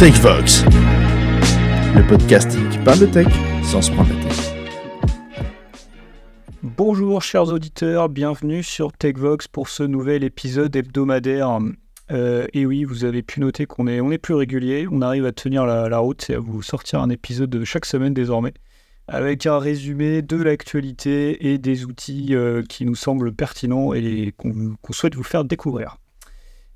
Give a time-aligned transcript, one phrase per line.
[0.00, 0.64] TechVox,
[1.94, 3.26] le podcasting qui parle de tech
[3.62, 4.54] sans se prendre la tête.
[6.62, 11.58] Bonjour chers auditeurs, bienvenue sur TechVox pour ce nouvel épisode hebdomadaire.
[12.10, 15.26] Euh, et oui, vous avez pu noter qu'on est, on est plus régulier, on arrive
[15.26, 18.54] à tenir la, route et à vous sortir un épisode chaque semaine désormais,
[19.06, 24.92] avec un résumé de l'actualité et des outils euh, qui nous semblent pertinents et qu'on
[24.94, 25.98] souhaite vous faire découvrir.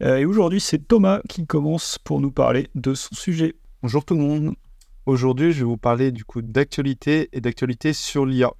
[0.04, 3.54] Euh, et aujourd'hui, c'est Thomas qui commence pour nous parler de son sujet.
[3.80, 4.54] Bonjour tout le monde.
[5.06, 8.50] Aujourd'hui, je vais vous parler du coup d'actualité et d'actualité sur l'IA.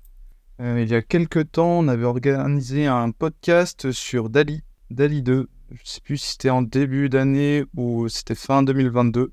[0.63, 5.51] Euh, il y a quelques temps, on avait organisé un podcast sur Dali, Dali 2.
[5.69, 9.31] Je ne sais plus si c'était en début d'année ou c'était fin 2022.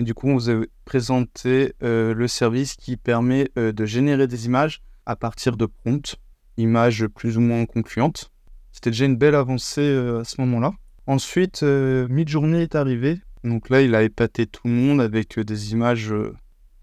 [0.00, 4.44] Et du coup, on vous a présenté euh, le service qui permet de générer des
[4.44, 6.16] images à partir de prompts,
[6.58, 8.30] images plus ou moins concluantes.
[8.70, 10.74] C'était déjà une belle avancée à ce moment-là.
[11.06, 13.20] Ensuite, euh, Midjourney est arrivé.
[13.42, 16.10] Donc là, il a épaté tout le monde avec euh, des images.
[16.10, 16.34] Euh,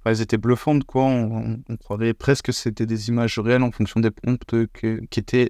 [0.06, 1.06] elles étaient bluffantes, quoi.
[1.06, 5.50] On, croirait presque que c'était des images réelles en fonction des prompts qui, étaient,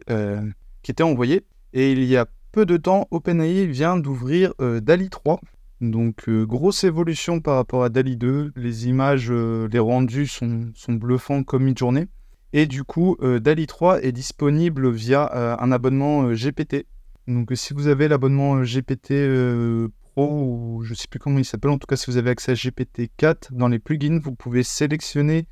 [0.83, 1.45] qui étaient envoyés.
[1.71, 5.39] Et il y a peu de temps, OpenAI vient d'ouvrir DALI 3.
[5.79, 8.51] Donc, grosse évolution par rapport à DALI 2.
[8.57, 12.07] Les images, les rendus sont, sont bluffants comme Midjourney.
[12.51, 16.87] Et du coup, DALI 3 est disponible via un abonnement GPT.
[17.27, 21.37] Donc si vous avez l'abonnement euh, GPT euh, Pro ou je ne sais plus comment
[21.37, 24.19] il s'appelle, en tout cas si vous avez accès à GPT 4 dans les plugins,
[24.19, 25.47] vous pouvez sélectionner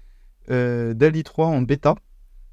[0.49, 1.95] euh, DALI 3 en bêta.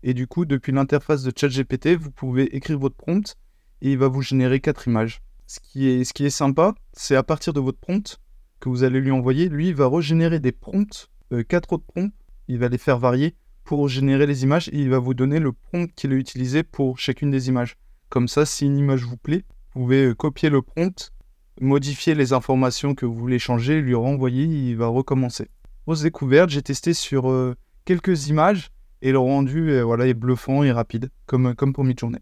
[0.03, 3.35] Et du coup, depuis l'interface de ChatGPT, vous pouvez écrire votre prompt
[3.83, 5.23] et il va vous générer 4 images.
[5.47, 8.19] Ce qui est, ce qui est sympa, c'est à partir de votre prompt
[8.61, 11.11] que vous allez lui envoyer, lui va régénérer des prompts,
[11.49, 12.13] 4 autres prompts,
[12.49, 15.53] il va les faire varier pour générer les images et il va vous donner le
[15.53, 17.77] prompt qu'il a utilisé pour chacune des images.
[18.09, 21.13] Comme ça, si une image vous plaît, vous pouvez euh, copier le prompt,
[21.61, 25.49] modifier les informations que vous voulez changer, lui renvoyer, il va recommencer.
[25.87, 28.71] Grosse découverte, j'ai testé sur euh, quelques images
[29.03, 32.21] et le rendu euh, voilà, est bluffant et rapide, comme, comme pour Midjourney.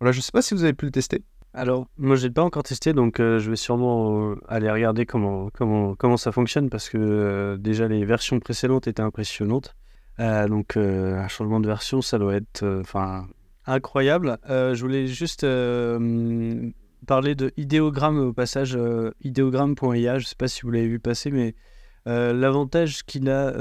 [0.00, 1.24] Voilà, je ne sais pas si vous avez pu le tester.
[1.54, 5.94] Alors, moi, je n'ai pas encore testé, donc je vais sûrement aller regarder comment, comment,
[5.94, 9.74] comment ça fonctionne, parce que déjà, les versions précédentes étaient impressionnantes.
[10.18, 12.62] donc, un changement de version, ça doit être...
[12.82, 13.26] Enfin,
[13.66, 14.38] Incroyable.
[14.48, 16.70] Euh, je voulais juste euh,
[17.06, 20.18] parler de idéogramme au passage, euh, idéogramme.ia.
[20.18, 21.54] Je ne sais pas si vous l'avez vu passer, mais
[22.06, 23.52] l'avantage qu'il a,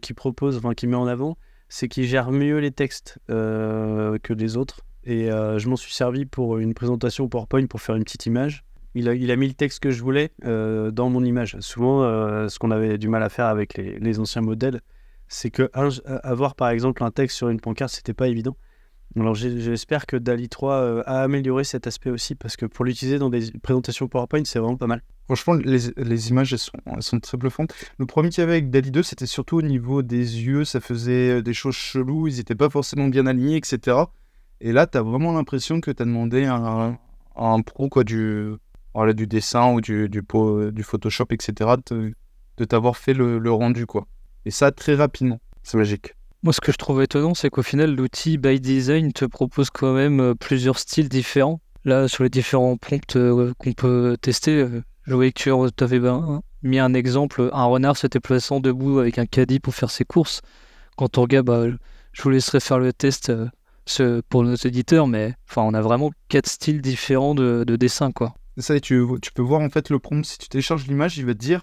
[0.00, 4.56] qu'il propose, enfin qu'il met en avant, c'est qu'il gère mieux les textes que les
[4.56, 4.80] autres.
[5.04, 8.64] Et je m'en suis servi pour une présentation PowerPoint pour faire une petite image.
[8.96, 11.56] Il a, mis le texte que je voulais dans mon image.
[11.60, 12.02] Souvent,
[12.48, 14.80] ce qu'on avait du mal à faire avec les, anciens modèles,
[15.28, 18.56] c'est que avoir par exemple un texte sur une pancarte, c'était pas évident.
[19.18, 23.18] Alors j'espère que DALI 3 euh, a amélioré cet aspect aussi, parce que pour l'utiliser
[23.18, 25.02] dans des présentations PowerPoint, c'est vraiment pas mal.
[25.26, 27.74] Franchement, les, images, elles sont, sont, très bluffantes.
[27.98, 30.80] Le problème qu'il y avait avec DALI 2, c'était surtout au niveau des yeux, ça
[30.80, 33.98] faisait euh, des choses cheloues, ils n'étaient pas forcément bien alignés, etc.
[34.60, 36.96] Et là, tu as vraiment l'impression que tu as demandé à
[37.36, 38.52] un, pro quoi, du,
[38.94, 40.22] voilà, du dessin ou du, du,
[40.82, 43.86] Photoshop, etc., de, t'avoir fait le, le rendu.
[43.86, 44.06] quoi.
[44.46, 45.40] Et ça, très rapidement.
[45.62, 46.14] C'est magique.
[46.44, 49.94] Moi, ce que je trouve étonnant, c'est qu'au final, l'outil by design te propose quand
[49.94, 51.60] même euh, plusieurs styles différents.
[51.84, 56.00] Là, sur les différents prompts euh, qu'on peut tester, euh, je voyais que tu avais
[56.00, 60.04] ben, mis un exemple un renard se déplaçant debout avec un caddie pour faire ses
[60.04, 60.42] courses.
[60.96, 61.62] Quand on regarde, bah,
[62.10, 63.32] je vous laisserai faire le test
[64.28, 68.10] pour nos éditeurs, mais enfin, on a vraiment quatre styles différents de, dessin.
[68.10, 68.34] quoi.
[68.58, 70.24] Ça, tu, tu peux voir en fait le prompt.
[70.24, 71.62] Si tu télécharges l'image, il va te dire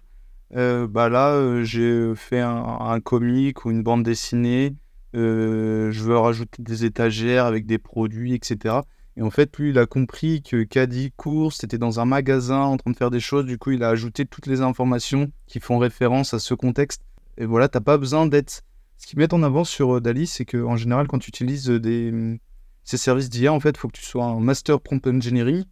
[0.55, 4.75] euh, bah là, euh, j'ai fait un, comic ou une bande dessinée.
[5.15, 8.79] Euh, je veux rajouter des étagères avec des produits, etc.
[9.15, 12.77] Et en fait, lui, il a compris que Caddy Course c'était dans un magasin en
[12.77, 13.45] train de faire des choses.
[13.45, 17.01] Du coup, il a ajouté toutes les informations qui font référence à ce contexte.
[17.37, 18.63] Et voilà, t'as pas besoin d'être.
[18.97, 22.37] Ce qu'ils mettent en avant sur Dali, c'est qu'en général, quand tu utilises des...
[22.83, 25.63] ces services d'IA, en fait, il faut que tu sois un master prompt engineering.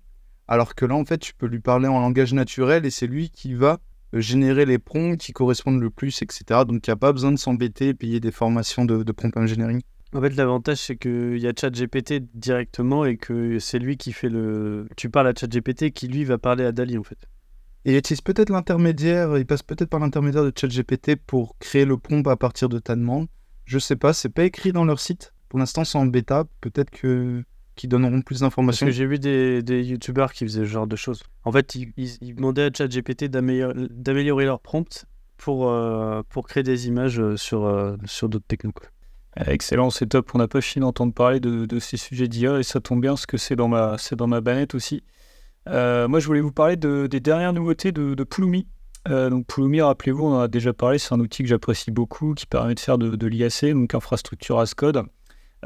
[0.48, 3.30] Alors que là, en fait, tu peux lui parler en langage naturel et c'est lui
[3.30, 3.78] qui va euh,
[4.13, 6.62] générer les prompts qui correspondent le plus, etc.
[6.68, 9.36] Donc il n'y a pas besoin de s'embêter et payer des formations de, de prompt
[9.38, 9.81] engineering.
[10.13, 14.30] En fait, l'avantage, c'est qu'il y a ChatGPT directement et que c'est lui qui fait
[14.30, 14.88] le.
[14.95, 17.27] Tu parles à ChatGPT qui, lui, va parler à Dali, en fait.
[17.83, 21.98] Et il utilise peut-être l'intermédiaire, il passe peut-être par l'intermédiaire de ChatGPT pour créer le
[21.98, 23.27] prompt à partir de ta demande.
[23.65, 25.33] Je sais pas, c'est pas écrit dans leur site.
[25.50, 26.45] Pour l'instant, c'est en bêta.
[26.62, 27.44] Peut-être que
[27.77, 28.85] qui donneront plus d'informations.
[28.85, 31.24] Parce que j'ai vu des, des youtubeurs qui faisaient ce genre de choses.
[31.45, 35.06] En fait, ils, ils, demandaient à ChatGPT d'améliorer leur prompt
[35.38, 38.74] pour, euh, pour créer des images euh, sur, euh, sur d'autres technos.
[39.45, 40.31] Excellent, c'est top.
[40.33, 43.12] On n'a pas fini d'entendre parler de, de, ces sujets d'IA et ça tombe bien
[43.12, 45.03] parce que c'est dans ma, c'est dans ma banette aussi.
[45.68, 48.68] moi, je voulais vous parler de, des dernières nouveautés de, de Pulumi.
[49.09, 52.33] Euh, donc Pulumi, rappelez-vous, on en a déjà parlé, c'est un outil que j'apprécie beaucoup
[52.33, 55.03] qui permet de faire de, de l'IAC, donc infrastructure as code,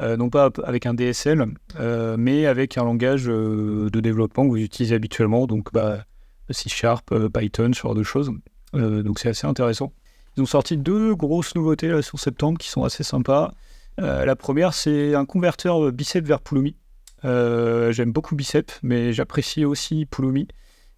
[0.00, 1.44] euh, non pas avec un DSL,
[1.78, 6.04] euh, mais avec un langage euh, de développement que vous utilisez habituellement, donc bah,
[6.50, 8.30] C Sharp, Python, ce genre de choses.
[8.74, 9.92] Donc c'est assez intéressant.
[10.36, 13.52] Ils ont sorti deux grosses nouveautés sur septembre qui sont assez sympas.
[13.98, 16.74] La première, c'est un converteur Bicep vers Pulumi.
[17.22, 20.48] J'aime beaucoup Bicep, mais j'apprécie aussi Pulumi.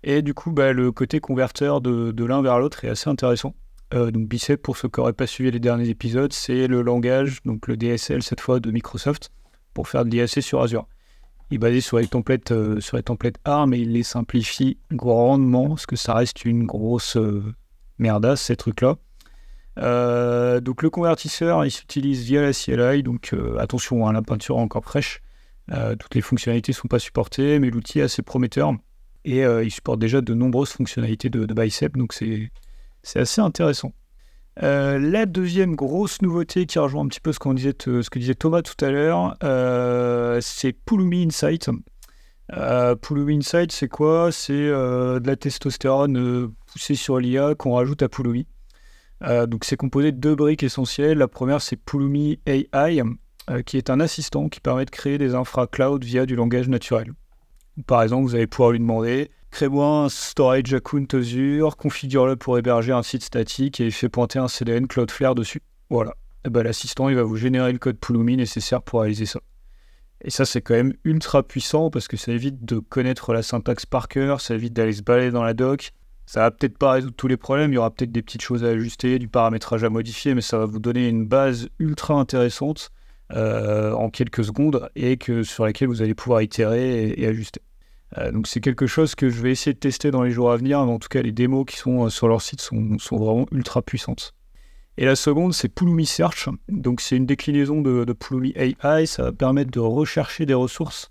[0.05, 3.55] Et du coup, bah, le côté converteur de l'un vers l'autre est assez intéressant.
[3.93, 7.43] Euh, donc Bicep, pour ceux qui n'auraient pas suivi les derniers épisodes, c'est le langage,
[7.45, 9.31] donc le DSL cette fois de Microsoft,
[9.75, 10.87] pour faire de l'IAC sur Azure.
[11.51, 14.79] Il est basé sur les templates, euh, sur les templates ARM et il les simplifie
[14.91, 17.43] grandement, parce que ça reste une grosse euh,
[17.99, 18.97] merdasse, ces trucs-là.
[19.79, 24.57] Euh, donc le convertisseur, il s'utilise via la CLI, donc euh, attention, hein, la peinture
[24.57, 25.21] est encore fraîche.
[25.99, 28.75] Toutes les fonctionnalités ne sont pas supportées, mais l'outil est assez prometteur.
[29.25, 32.51] Et il supporte déjà de nombreuses fonctionnalités de, de Bicep, donc c'est
[33.05, 33.93] c'est assez intéressant.
[34.62, 38.35] Euh, la deuxième grosse nouveauté qui rejoint un petit peu ce, disait, ce que disait
[38.35, 41.71] Thomas tout à l'heure, euh, c'est Pulumi Insight.
[42.53, 44.31] Euh, Pulumi Insight, c'est quoi?
[44.33, 48.47] C'est de la testostérone poussée sur l'IA qu'on rajoute à Pulumi.
[49.21, 51.19] Donc c'est composé de deux briques essentielles.
[51.19, 53.03] La première, c'est Pulumi AI,
[53.65, 57.12] qui est un assistant qui permet de créer des infra cloud via du langage naturel.
[57.87, 62.91] Par exemple, vous allez pouvoir lui demander crée-moi un storage account Azure, configure-le pour héberger
[62.91, 65.62] un site statique et fais pointer un CDN Cloudflare dessus.
[65.91, 66.15] Voilà.
[66.45, 69.39] Et ben, l'assistant, il va vous générer le code Pulumi nécessaire pour réaliser ça.
[70.23, 73.87] Et ça, c'est quand même ultra puissant parce que ça évite de connaître la syntaxe
[73.87, 75.93] par cœur, ça évite d'aller se balader dans la doc.
[76.27, 78.65] Ça va peut-être pas résoudre tous les problèmes, il y aura peut-être des petites choses
[78.65, 82.91] à ajuster, du paramétrage à modifier, mais ça va vous donner une base ultra intéressante
[83.33, 87.61] euh, en quelques secondes et que, sur laquelle vous allez pouvoir itérer et ajuster.
[88.19, 90.56] Euh, donc c'est quelque chose que je vais essayer de tester dans les jours à
[90.56, 93.82] venir, en tout cas les démos qui sont euh, sur leur site sont, vraiment ultra
[93.82, 94.34] puissantes.
[94.96, 96.49] Et la seconde, c'est Pulumi Search.
[96.69, 99.06] Donc c'est une déclinaison de, de Pulumi AI.
[99.06, 101.11] Ça va permettre de rechercher des ressources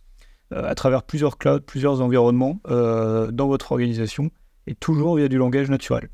[0.54, 4.32] euh, à travers plusieurs clouds, plusieurs environnements dans votre organisation,
[4.68, 6.10] et toujours via du langage naturel.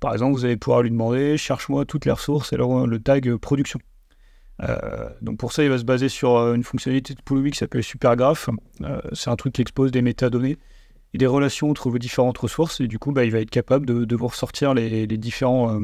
[0.00, 3.36] Par exemple, vous allez pouvoir lui demander cherche-moi toutes les ressources et alors le tag
[3.36, 3.80] production.
[4.62, 7.58] Euh, donc pour ça, il va se baser sur euh, une fonctionnalité de Pulumi qui
[7.58, 8.48] s'appelle Supergraph.
[8.82, 10.58] Euh, c'est un truc qui expose des métadonnées
[11.12, 12.80] et des relations entre vos différentes ressources.
[12.80, 15.78] Et du coup, bah, il va être capable de, vous ressortir les, différents,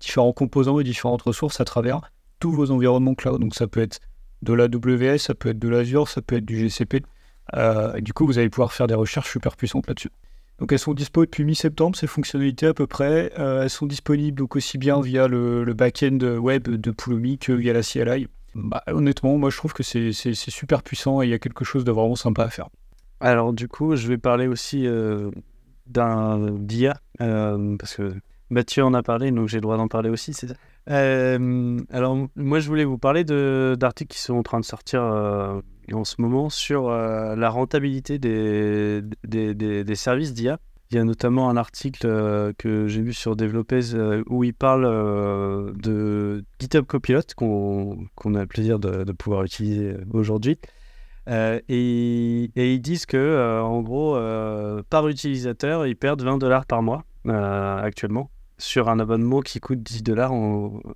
[0.00, 2.00] différents composants et différentes ressources à travers
[2.38, 3.40] tous vos environnements cloud.
[3.40, 4.00] Donc ça peut être
[4.42, 7.02] de l'AWS, ça peut être de l'Azure, ça peut être du GCP.
[7.56, 10.10] Et du coup, vous allez pouvoir faire des recherches super puissantes là-dessus.
[10.58, 13.32] Donc elles sont dispo depuis mi-septembre, ces fonctionnalités à peu près.
[13.38, 17.72] Euh, elles sont disponibles donc aussi bien via le, back-end web de Pulumi que via
[17.72, 18.28] la CLI.
[18.54, 21.84] Bah, honnêtement, moi je trouve que c'est super puissant et il y a quelque chose
[21.84, 22.68] de vraiment sympa à faire.
[23.20, 25.30] Alors du coup, je vais parler aussi euh,
[25.86, 28.14] d'un d'IA, euh, parce que
[28.48, 30.54] Mathieu en a parlé, donc j'ai le droit d'en parler aussi, c'est ça
[30.88, 35.02] Alors moi, je voulais vous parler d'articles qui sont en train de sortir
[35.92, 40.58] en ce moment sur euh, la rentabilité des, des, services d'IA.
[40.90, 44.54] Il y a notamment un article euh, que j'ai vu sur Developers euh, où il
[44.54, 50.58] parle euh, de GitHub Copilot qu'on a le plaisir de, pouvoir utiliser aujourd'hui.
[51.28, 54.16] Et, et ils disent que, en gros,
[54.88, 60.02] par utilisateur, ils perdent 20 dollars par mois actuellement sur un abonnement qui coûte 10
[60.02, 60.32] dollars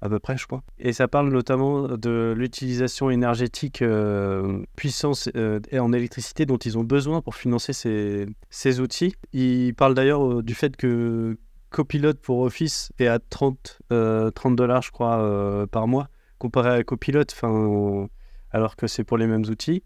[0.00, 0.62] à peu près, je crois.
[0.79, 6.79] Et ça parle notamment de l'utilisation énergétique euh, puissance euh, et en électricité dont ils
[6.79, 9.14] ont besoin pour financer ces, ces outils.
[9.33, 11.37] Ils parlent d'ailleurs euh, du fait que
[11.71, 16.83] Copilot pour Office est à 30 euh, 30 dollars, je crois, par mois, comparé à
[16.83, 18.09] Copilot, 'fin,
[18.50, 19.83] alors que c'est pour les mêmes outils.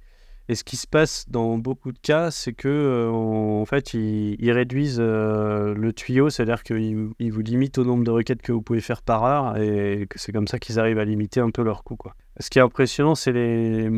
[0.49, 4.53] Et ce qui se passe dans beaucoup de cas, c'est que euh, en fait, ils,
[4.53, 8.61] réduisent euh, le tuyau, c'est-à-dire qu'ils ils vous limitent au nombre de requêtes que vous
[8.61, 11.83] pouvez faire par heure, et c'est comme ça qu'ils arrivent à limiter un peu leur
[11.83, 11.97] coût.
[11.97, 12.15] Quoi.
[12.41, 13.89] Ce qui est impressionnant, c'est les,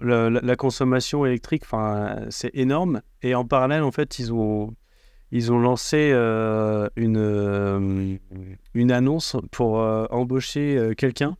[0.00, 1.64] la, la- consommation électrique,
[2.30, 3.02] c'est énorme.
[3.22, 4.76] Et en parallèle, en fait, ils ont,
[5.32, 8.20] ils ont lancé euh, une,
[8.74, 9.78] une annonce pour
[10.10, 11.36] embaucher quelqu'un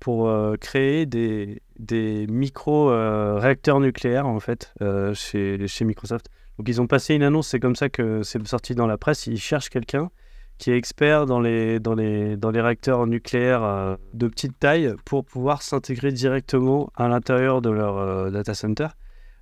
[0.00, 6.26] pour créer des, des micro-réacteurs nucléaires, en fait, euh, chez, Microsoft.
[6.58, 9.26] Donc, ils ont passé une annonce, c'est comme ça que c'est sorti dans la presse.
[9.26, 10.10] Ils cherchent quelqu'un
[10.58, 14.94] qui est expert dans les, dans les, dans les réacteurs nucléaires euh, de petite taille
[15.06, 18.88] pour pouvoir s'intégrer directement à l'intérieur de leur euh, data center.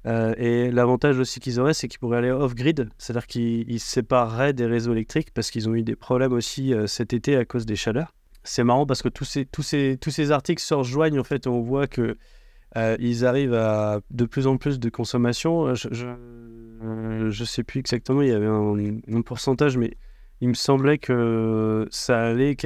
[0.06, 3.90] Euh, et l'avantage aussi qu'ils auraient, c'est qu'ils pourraient aller off-grid, c'est-à-dire qu'ils ils se
[3.90, 7.44] sépareraient des réseaux électriques parce qu'ils ont eu des problèmes aussi euh, cet été à
[7.44, 8.14] cause des chaleurs.
[8.48, 11.46] C'est marrant parce que tous ces, tous ces, tous ces articles se rejoignent, en fait,
[11.46, 12.16] on voit que
[12.76, 15.74] euh, ils arrivent à de plus en plus de consommation.
[15.74, 18.74] Je, je, euh, je sais plus exactement, il y avait un,
[19.12, 19.96] un pourcentage, mais
[20.40, 22.56] il me semblait que ça allait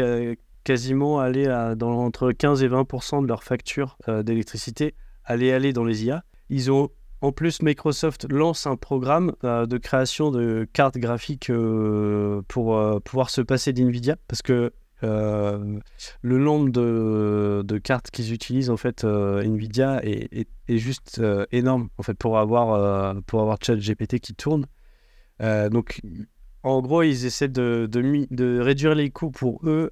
[0.64, 5.84] quasiment aller à, dans entre 15 et 20% de leur facture d'électricité allait aller dans
[5.84, 6.22] les IA.
[6.48, 6.90] Ils ont
[7.22, 12.98] en plus, Microsoft lance un programme euh, de création de cartes graphiques euh, pour euh,
[12.98, 14.72] pouvoir se passer d'NVIDIA parce que
[15.02, 22.38] le nombre de, cartes qu'ils utilisent, en fait, NVIDIA est, juste énorme en fait, pour
[22.38, 24.66] avoir, pour avoir ChatGPT qui tourne.
[25.40, 26.00] donc,
[26.64, 29.90] en gros, ils essaient de, de, réduire les coûts pour eux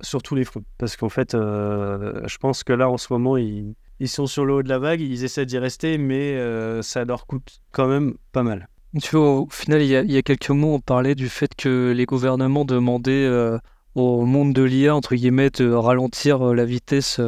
[0.00, 0.64] sur tous les fronts.
[0.78, 4.54] Parce qu'en fait, je pense que là, en ce moment, ils ils sont sur le
[4.54, 8.14] haut de la vague, ils essaient d'y rester, mais euh, ça leur coûte quand même
[8.32, 8.68] pas mal.
[9.02, 12.06] Tu vois, au final, il y, a, quelques mots, on parlait du fait que les
[12.06, 13.58] gouvernements demandaient euh,
[13.96, 17.20] au monde de l'IA, entre guillemets, de ralentir euh, la vitesse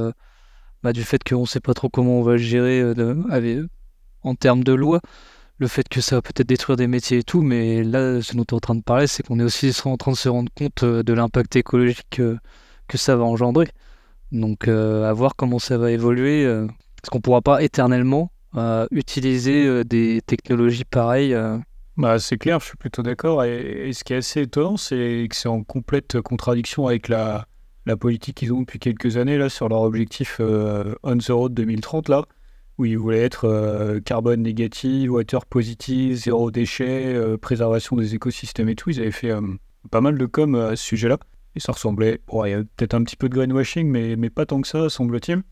[0.82, 2.84] bah, du fait qu'on ne sait pas trop comment on va le gérer
[4.22, 5.00] en termes de loi.
[5.58, 8.44] Le fait que ça va peut-être détruire des métiers et tout, mais là, ce dont
[8.44, 10.52] tu es en train de parler, c'est qu'on est aussi en train de se rendre
[10.54, 12.06] compte de l'impact écologique
[12.86, 13.68] que ça va engendrer.
[14.32, 16.44] Donc euh, à voir comment ça va évoluer.
[16.44, 16.66] Euh,
[17.00, 21.36] parce qu'on ne pourra pas éternellement euh, utiliser des technologies pareilles.
[21.98, 23.44] Bah, c'est clair, je suis plutôt d'accord.
[23.44, 27.46] Et, ce qui est assez étonnant, c'est que c'est en complète contradiction avec la,
[28.00, 32.22] politique qu'ils ont depuis quelques années là, sur leur objectif On the Road 2030, là,
[32.78, 38.90] où ils voulaient être carbone négatif, water positive, zéro déchet, préservation des écosystèmes et tout.
[38.90, 39.32] Ils avaient fait
[39.90, 41.18] pas mal de com à ce sujet-là.
[41.56, 44.30] Et ça ressemblait, bon, il y a peut-être un petit peu de greenwashing, mais, mais
[44.30, 45.42] pas tant que ça, semble-t-il.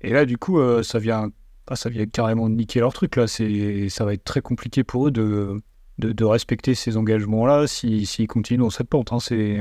[0.00, 1.30] Et là, du coup, euh, ça, vient,
[1.66, 3.16] ah, ça vient carrément niquer leur truc.
[3.16, 3.26] Là.
[3.26, 5.60] Ça va être très compliqué pour eux de,
[5.98, 9.12] de, respecter ces engagements-là s'ils si, continuent dans cette pente.
[9.12, 9.20] Hein.
[9.20, 9.60] C'est...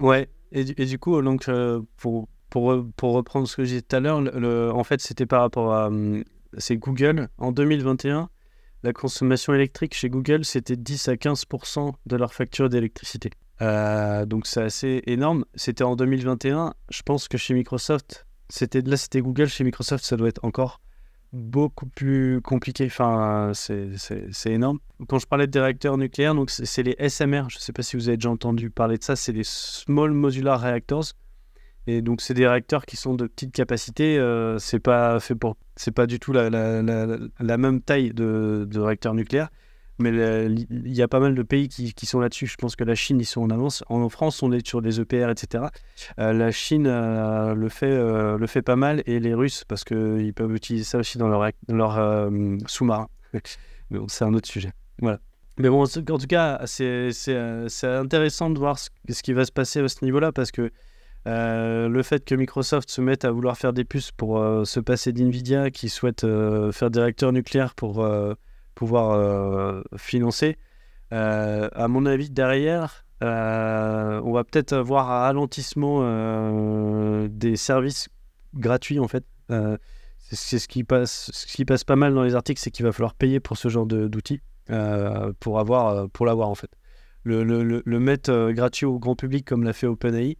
[0.00, 3.82] Ouais, et, et, du coup, donc, euh, pour, pour, pour, reprendre ce que j'ai dit
[3.82, 5.86] tout à l'heure, en fait, c'était par rapport à.
[5.86, 6.24] Hum,
[6.58, 7.28] c'est Google.
[7.38, 8.28] En 2021,
[8.84, 13.30] la consommation électrique chez Google, c'était 10 à 15% de leur facture d'électricité.
[13.62, 15.44] Euh, donc c'est assez énorme.
[15.54, 16.74] C'était en 2021.
[16.90, 19.48] Je pense que chez Microsoft, c'était là c'était Google.
[19.48, 20.80] Chez Microsoft, ça doit être encore
[21.34, 22.86] beaucoup plus compliqué.
[22.86, 23.90] Enfin, c'est
[24.46, 24.78] énorme.
[25.08, 27.50] Quand je parlais de réacteurs nucléaires, donc c'est les SMR.
[27.50, 29.16] Je ne sais pas si vous avez déjà entendu parler de ça.
[29.16, 31.04] C'est les Small Modular Reactors.
[31.86, 34.16] Et donc c'est des réacteurs qui sont de petite capacité.
[34.18, 38.66] Euh, c'est pas fait pour, c'est pas du tout la, la, la, même taille de,
[38.70, 39.50] de réacteurs nucléaires.
[39.98, 42.46] Mais il y a pas mal de pays qui, qui sont là-dessus.
[42.46, 43.84] Je pense que la Chine, ils sont en avance.
[43.88, 45.64] En France, on est sur des EPR, etc.
[46.18, 49.84] Euh, la Chine euh, le, fait, euh, le fait pas mal et les Russes, parce
[49.84, 52.30] qu'ils peuvent utiliser ça aussi dans leur, leur
[52.66, 53.08] sous-marin.
[53.90, 54.72] Mais bon, c'est un autre sujet.
[54.98, 55.20] Voilà.
[55.58, 57.12] Mais bon, en tout cas, c'est
[57.84, 60.72] intéressant de voir ce, ce, qui va se passer à ce niveau-là, parce que
[61.26, 65.70] le fait que Microsoft se mette à vouloir faire des puces pour se passer d'NVIDIA,
[65.70, 66.26] qui souhaite
[66.72, 68.04] faire des réacteurs nucléaires pour
[68.74, 70.56] pouvoir euh, financer.
[71.12, 76.00] Euh, à mon avis, derrière, euh, on va peut-être avoir un ralentissement
[77.28, 78.08] des services
[78.54, 79.24] gratuits en fait.
[80.30, 82.92] c'est ce qui passe, ce qui passe pas mal dans les articles, c'est qu'il va
[82.92, 84.40] falloir payer pour ce genre d'outils
[85.40, 86.70] pour avoir, pour l'avoir en fait.
[87.22, 90.36] Le, mettre gratuit au grand public comme l'a fait OpenAI,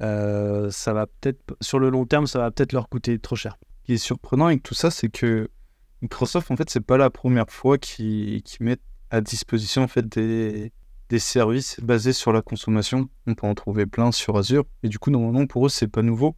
[0.00, 3.58] ça va peut-être, sur le long terme, ça va peut-être leur coûter trop cher.
[3.82, 5.50] Ce qui est surprenant avec tout ça, c'est que
[6.04, 10.70] Microsoft, en fait, c'est pas la première fois qu'ils mettent à disposition des,
[11.16, 13.08] services basés sur la consommation.
[13.26, 14.66] On peut en trouver plein sur Azure.
[14.82, 16.36] Et du coup, normalement, pour eux, c'est pas nouveau.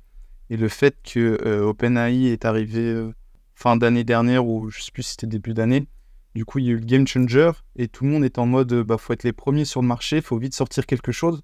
[0.51, 3.13] Et le fait que euh, OpenAI est arrivé euh,
[3.57, 5.89] fin d'année dernière, ou je sais plus si c'était début d'année,
[6.37, 8.47] du coup, il y a eu le game changer et tout le monde est en
[8.47, 11.43] mode bah, faut être les premiers sur le marché, faut vite sortir quelque chose.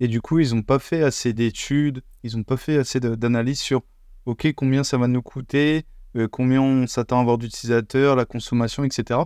[0.00, 3.60] Et du coup, ils n'ont pas fait assez d'études, ils n'ont pas fait assez d'analyse
[3.60, 3.82] sur
[4.24, 5.84] OK, combien ça va nous coûter,
[6.16, 9.20] euh, combien on s'attend à avoir d'utilisateurs, la consommation, etc.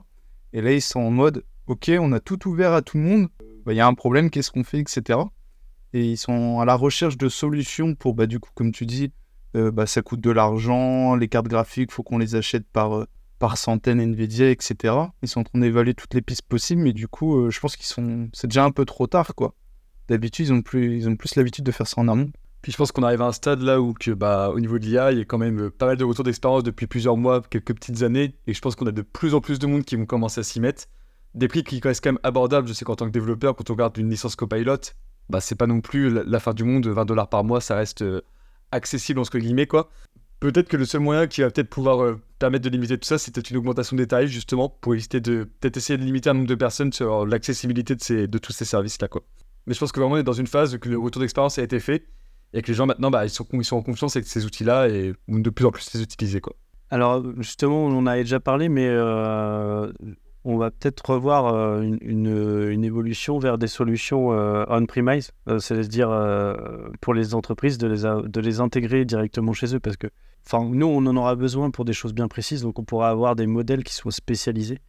[0.53, 3.29] Et là, ils sont en mode, OK, on a tout ouvert à tout le monde,
[3.65, 5.19] bah, il y a un problème, qu'est-ce qu'on fait, etc.
[5.93, 9.13] Et ils sont à la recherche de solutions pour, bah, du coup, comme tu dis,
[9.57, 12.97] euh, bah, ça coûte de l'argent, les cartes graphiques, il faut qu'on les achète par,
[12.97, 13.07] euh,
[13.39, 14.95] par centaines NVIDIA, etc.
[15.23, 17.87] Ils sont en train d'évaluer toutes les pistes possibles, mais du coup, je pense qu'ils
[17.87, 18.29] sont...
[18.33, 19.55] C'est déjà un peu trop tard, quoi.
[20.09, 22.31] D'habitude, ils ont plus, ils ont plus l'habitude de faire ça en amont.
[22.63, 24.85] Puis je pense qu'on arrive à un stade là où, que, bah, au niveau de
[24.85, 27.43] l'IA, il y a quand même euh, pas mal de retours d'expérience depuis plusieurs mois,
[27.49, 29.97] quelques petites années, et je pense qu'on a de plus en plus de monde qui
[29.97, 30.85] vont commencer à s'y mettre.
[31.35, 32.69] Des prix qui restent quand même abordables.
[32.69, 34.77] Je sais qu'en tant que développeur, quand on regarde une licence Copilot,
[35.31, 38.03] bah, c'est pas non plus la, fin du monde, 20 dollars par mois, ça reste
[38.03, 38.21] euh,
[38.73, 39.91] accessible entre guillemets, quoi.
[40.41, 43.19] Peut-être que le seul moyen qui va peut-être pouvoir euh, permettre de limiter tout ça,
[43.19, 46.35] c'est peut-être une augmentation des tarifs, justement, pour éviter de peut-être essayer de limiter un
[46.35, 49.23] nombre de personnes sur l'accessibilité de, ces, de tous ces services-là, quoi.
[49.67, 51.63] Mais je pense que vraiment on est dans une phase où le retour d'expérience a
[51.63, 52.07] été fait
[52.53, 55.51] et que les gens maintenant, bah, ils, sont, en confiance avec ces outils-là et de
[55.51, 56.41] plus en plus les utiliser.
[56.91, 59.93] Alors justement, on en a déjà parlé, mais euh,
[60.45, 66.09] on va peut-être revoir euh, une, évolution vers des solutions euh, on-premise, c'est-à-dire
[67.01, 70.09] pour les entreprises de les, intégrer directement chez eux, parce que
[70.53, 73.47] nous, on en aura besoin pour des choses bien précises, donc on pourra avoir des
[73.47, 74.81] modèles qui soient spécialisés.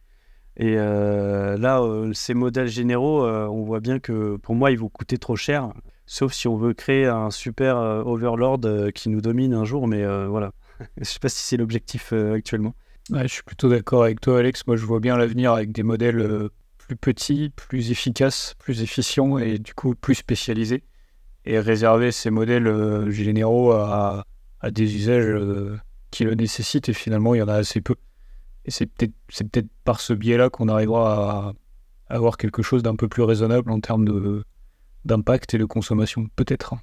[0.56, 1.80] Et là,
[2.12, 5.72] ces modèles généraux, on voit bien que pour moi, ils vont coûter trop cher,
[6.12, 9.88] sauf si on veut créer un super euh, overlord euh, qui nous domine un jour,
[9.88, 10.52] mais euh, voilà.
[10.98, 12.74] Je sais pas si c'est l'objectif actuellement.
[13.10, 14.66] Je suis plutôt d'accord avec toi, Alex.
[14.66, 19.58] Moi, je vois bien l'avenir avec des modèles plus petits, plus efficaces, plus efficients et
[19.58, 20.84] du coup plus spécialisés.
[21.44, 24.24] Et réserver ces modèles généraux à,
[24.70, 25.36] des usages
[26.12, 26.88] qui le nécessitent.
[26.88, 27.96] Et finalement, il y en a assez peu.
[28.66, 31.52] Et c'est peut-être c'est peut-être par ce biais-là qu'on arrivera à,
[32.08, 34.44] à avoir quelque chose d'un peu plus raisonnable en termes de
[35.04, 36.26] d'impact et de consommation.
[36.36, 36.74] Peut-être.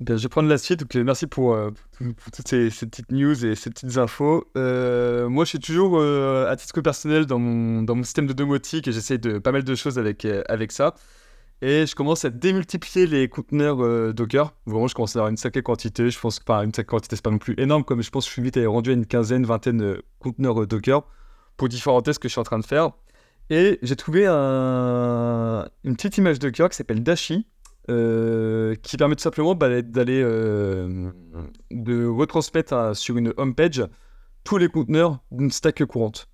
[0.00, 0.80] Bien, je vais prendre la suite.
[0.80, 4.44] Donc, euh, merci pour, euh, toutes ces, petites news et ces petites infos.
[4.56, 9.18] Euh, moi, je suis toujours à titre personnel dans mon, système de domotique et j'essaie
[9.18, 10.94] de pas mal de choses avec, avec ça.
[11.62, 14.52] Et je commence à démultiplier les conteneurs Docker.
[14.66, 16.10] Vraiment, je commence à avoir une sacrée quantité.
[16.10, 18.30] Je pense que, une sacrée quantité, c'est pas non plus énorme, comme je pense que
[18.30, 21.02] je suis vite rendu à une quinzaine, vingtaine de conteneurs Docker
[21.56, 22.90] pour différents tests que je suis en train de faire.
[23.50, 27.46] Et j'ai trouvé un- une petite image Docker qui s'appelle Dashi,
[27.90, 31.10] euh, qui permet tout simplement bah, d'aller euh,
[31.70, 33.84] de retransmettre sur une homepage
[34.44, 36.28] tous les conteneurs d'une stack courante,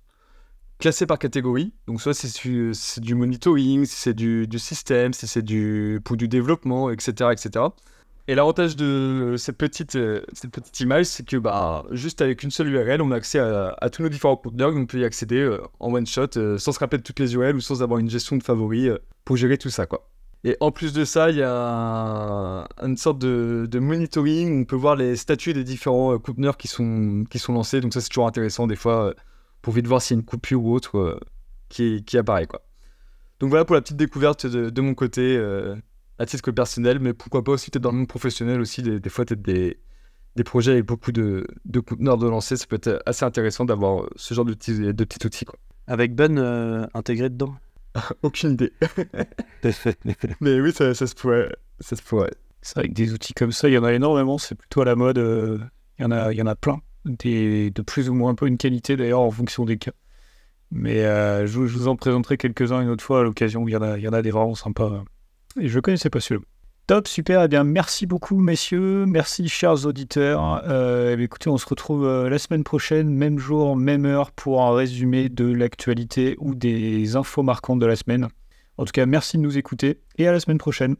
[0.79, 1.73] classés par catégorie.
[1.87, 5.99] Donc soit c'est du, c'est du monitoring, si c'est du, du système, si c'est du
[6.05, 7.65] pour du développement, etc., etc.
[8.31, 12.49] Et l'avantage de cette petite, euh, cette petite image, c'est que bah, juste avec une
[12.49, 15.61] seule URL, on a accès à, tous nos différents conteneurs, on peut y accéder euh,
[15.81, 18.09] en one shot, euh, sans se rappeler de toutes les URL ou sans avoir une
[18.09, 20.07] gestion de favoris euh, pour gérer tout ça, quoi.
[20.45, 24.63] Et en plus de ça, il y a un- une sorte de, monitoring où on
[24.63, 27.81] peut voir les statuts des différents euh, conteneurs qui sont, qui sont lancés.
[27.81, 29.13] Donc ça, c'est toujours intéressant des fois euh,
[29.61, 31.19] pour vite voir s'il y a une coupure ou autre euh,
[31.67, 32.47] qui, qui apparaît.
[32.47, 32.61] Quoi.
[33.41, 35.75] Donc voilà pour la petite découverte de, mon côté euh,
[36.21, 39.09] à titre personnel, mais pourquoi pas aussi peut-être dans le monde professionnel aussi, des, des
[39.09, 39.79] fois peut-être des,
[40.35, 44.07] des projets avec beaucoup de, de conteneurs de lancer, ça peut être assez intéressant d'avoir
[44.15, 45.45] ce genre de petits, de petits outils.
[45.45, 45.59] Quoi.
[45.87, 47.55] Avec Bun euh, intégré dedans.
[48.23, 48.71] Aucune idée.
[50.41, 51.51] Mais oui, ça, ça se pourrait.
[51.79, 52.31] Ça se pourrait.
[52.61, 54.85] C'est vrai que des outils comme ça, il y en a énormément, c'est plutôt à
[54.85, 55.17] la mode.
[55.17, 55.57] euh,
[55.99, 58.57] Il y, en a, il y en a plein, des, de plus ou moins bonne
[58.57, 59.91] qualité d'ailleurs en fonction des cas.
[60.71, 63.67] Mais euh, je, vous- je vous en présenterai quelques-uns une autre fois à l'occasion.
[63.67, 65.03] Il y en a, il y en a des vraiment sympas.
[65.59, 66.45] Et je connaissais pas celui-là.
[66.87, 67.43] Top, super.
[67.43, 69.05] Eh bien, merci beaucoup, messieurs.
[69.05, 70.61] Merci, chers auditeurs.
[70.67, 74.61] Euh, eh écoutez, on se retrouve euh, la semaine prochaine, même jour, même heure, pour
[74.61, 78.27] un résumé de l'actualité ou des infos marquantes de la semaine.
[78.77, 80.95] En tout cas, merci de nous écouter et à la semaine prochaine.